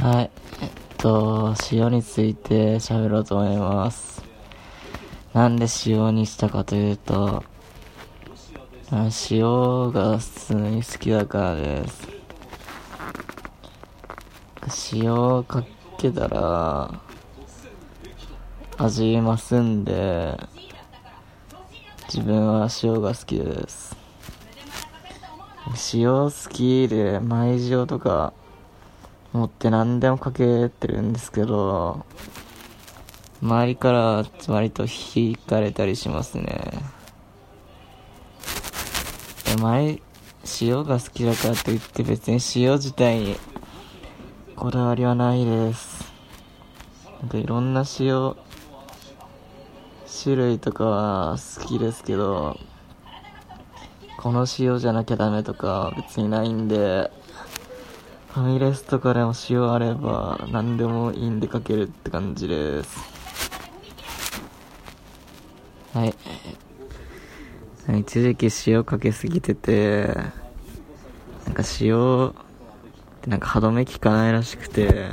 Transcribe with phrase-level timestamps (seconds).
[0.00, 0.30] はい。
[0.62, 4.22] えっと、塩について喋ろうと思います。
[5.34, 7.44] なんで塩にしたかというと、
[9.30, 12.08] 塩が普通に好きだからです。
[14.94, 15.62] 塩か
[15.98, 16.98] けたら、
[18.78, 20.34] 味増すんで、
[22.08, 23.94] 自分は塩が好きです。
[25.92, 28.32] 塩好きで、舞塩とか、
[29.32, 32.04] 持って何でもかけてるんですけど、
[33.42, 36.72] 周りから割と引かれたりしますね。
[39.60, 40.00] 前、
[40.60, 43.36] 塩が好きだからといって別に塩自体に
[44.56, 46.12] こだわりはないです。
[47.20, 48.34] なんかいろんな塩、
[50.22, 52.58] 種類とかは好きですけど、
[54.18, 57.10] この塩じゃなきゃダメとか別にないんで、
[58.32, 62.98] ファミレスとかでも塩あれば何でもいいんでかけるって感じです。
[65.92, 66.14] はい。
[67.98, 70.14] 一時期塩かけすぎてて、
[71.44, 72.32] なんか塩っ
[73.20, 75.08] てなんか歯止め効かないらしくて、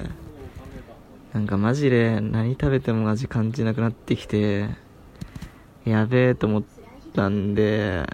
[1.33, 4.69] なんかマジで何食べても味感じなくなってきて、
[5.85, 6.63] やべえと思っ
[7.15, 8.05] たんで、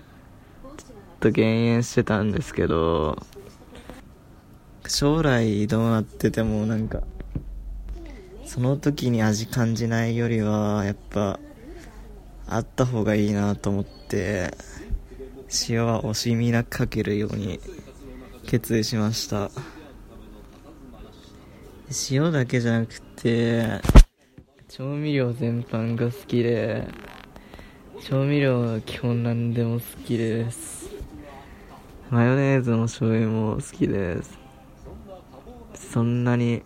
[0.78, 3.22] ちょっと減塩してたんですけど、
[4.94, 7.02] 将来どうなっててもなんか、
[8.46, 11.40] その時に味感じないよりは、やっぱ、
[12.46, 14.56] あった方がいいなと思って、
[15.68, 17.60] 塩は惜しみなくかけるように
[18.46, 19.50] 決意しました。
[22.12, 23.82] 塩だけじゃなくて、
[24.70, 26.88] 調味料全般が好きで、
[28.00, 30.92] 調味料は基本何でも好きです。
[32.12, 34.43] マヨネーズも醤油も好きです。
[35.92, 36.64] そんなに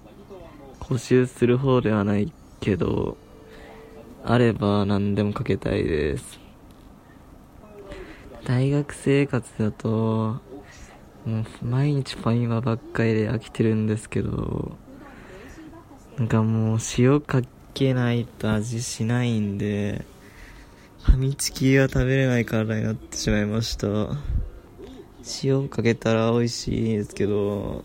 [0.80, 3.18] 補修する方ではないけど、
[4.24, 6.40] あれば何でもかけたいです。
[8.46, 10.40] 大学生活だと、
[11.26, 14.78] もう毎日ファインマばっかりで飽きてるんですけど、
[16.18, 17.42] なんかもう塩か
[17.74, 20.06] けないと味しないんで、
[21.04, 23.88] ファミチキは食べれない体になってしまいました。
[25.44, 27.84] 塩かけたら美味しいですけど、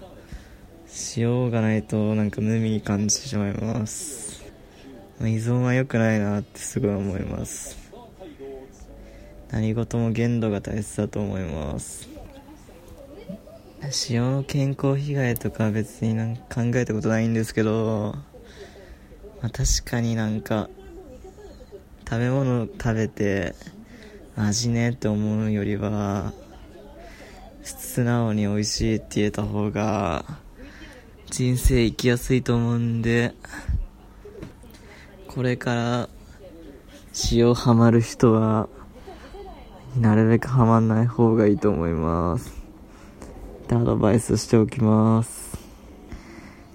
[1.17, 4.43] 塩がないとなんか無味に感じてしまいます。
[5.21, 7.93] 依存は良くないなってすごい思います。
[9.51, 12.09] 何事も限度が大切だと思います。
[14.11, 18.15] 塩の健康被害とか別になんか考えたことないんですけど、
[19.41, 20.69] まあ、確かになんか
[22.09, 23.55] 食べ物食べて
[24.37, 26.33] 味ねって思うよりは
[27.63, 30.25] 素直に美味しいって言えた方が
[31.33, 33.35] 人生生きやすいと思うんで、
[35.29, 36.09] これから
[37.33, 38.69] 塩ハマる人は、
[39.99, 42.53] なるべくハマんない方がいいと思います。
[43.67, 45.57] で、アドバイスしておきます。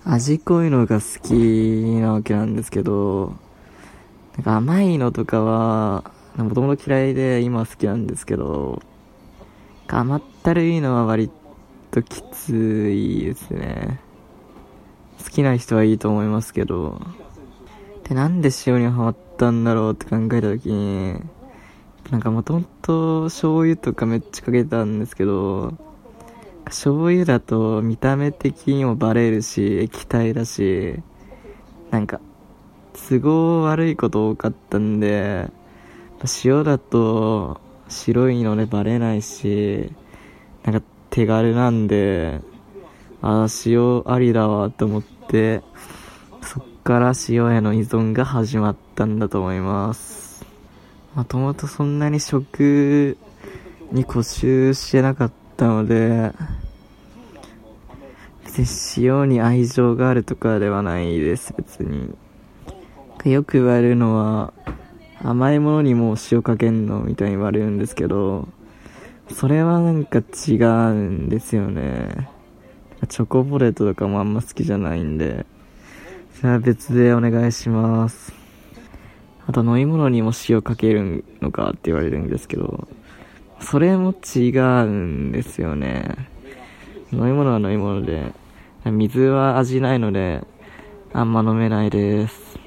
[0.04, 3.36] 味濃いのが好きなわけなんですけど、
[4.38, 8.82] なんか甘いのとかは、もともと嫌いで今好きなんですけど、
[9.88, 11.30] 甘ったるいのは割
[11.92, 14.07] ときついですね。
[15.24, 17.02] 好きな人はいいと思いますけど、
[18.08, 21.20] で、なんで塩にハマったんだろうって考えた時に、
[22.12, 25.74] なんかもともと醤油とかめっちゃかけたんですけど、
[26.66, 31.02] 醤油だと見た目的にもバレるし、液体だし、
[31.92, 32.20] なんか、
[33.10, 35.50] 都合悪いこと多かったんで、
[36.44, 39.92] 塩だと白いのでバレないし、
[40.64, 42.42] なんか手軽なんで、
[43.22, 45.62] ああ、塩ありだわと思って、
[46.42, 50.46] そっから塩への依存が始まったんだと思います。
[51.16, 53.18] もともとそんなに食
[53.92, 56.32] に固執してなかったので、
[58.46, 58.60] 別
[59.00, 62.16] に塩に愛情があるとかではないです、別に。
[63.26, 64.54] よく言われるのは、
[65.24, 68.48] 甘いものにも塩かけんのみたいに言われるんですけど、
[69.32, 72.30] それはなんか違うんですよね。
[73.08, 75.46] チョコボレートとかもあんま好きじゃないんで、
[76.34, 78.34] それは別でお願いします。
[79.48, 82.88] あと飲み物にも塩かけるのかって言われるんですけど、
[83.60, 86.16] それも違うんですよね。
[87.12, 88.34] 飲み物は飲み物で、
[88.86, 90.46] 水は味ないので、
[91.14, 92.60] あんま飲めないです。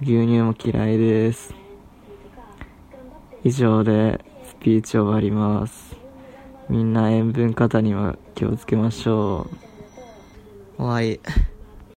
[0.00, 1.54] 牛乳も嫌いです。
[3.42, 5.97] 以上でスピーチ終わります。
[6.68, 9.48] みんな塩分過多には気をつけましょ
[10.78, 10.82] う。
[10.82, 11.20] 終わり。